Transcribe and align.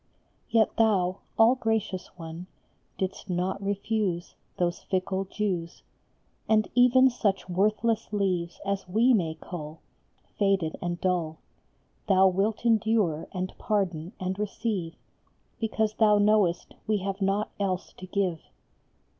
PALM 0.01 0.07
SUNDAY. 0.07 0.71
241 0.77 0.97
Yet 0.97 0.97
thou, 1.15 1.19
all 1.37 1.55
gracious 1.57 2.07
One, 2.17 2.47
didst 2.97 3.29
not 3.29 3.61
refuse 3.63 4.33
Those 4.57 4.79
fickle 4.79 5.25
Jews; 5.25 5.83
And 6.49 6.67
even 6.73 7.11
such 7.11 7.47
worthless 7.47 8.07
leaves 8.11 8.59
as 8.65 8.89
we 8.89 9.13
may 9.13 9.35
cull, 9.39 9.79
Faded 10.39 10.75
and 10.81 10.99
dull, 10.99 11.37
Thou 12.07 12.29
wilt 12.29 12.65
endure 12.65 13.27
and 13.31 13.53
pardon 13.59 14.13
and 14.19 14.39
receive, 14.39 14.95
Because 15.59 15.93
thou 15.93 16.17
knovvest 16.17 16.73
we 16.87 16.97
have 17.05 17.21
naught 17.21 17.51
else 17.59 17.93
to 17.93 18.07
give. 18.07 18.41